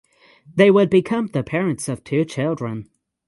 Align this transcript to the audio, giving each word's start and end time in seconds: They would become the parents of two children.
They 0.55 0.71
would 0.71 0.89
become 0.89 1.27
the 1.27 1.43
parents 1.43 1.87
of 1.87 2.03
two 2.03 2.25
children. 2.25 2.89